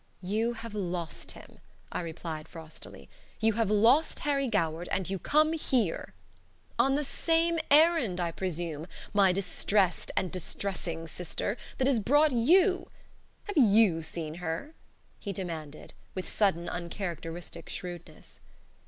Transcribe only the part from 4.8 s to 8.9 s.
and you come here" "On the same errand, I presume,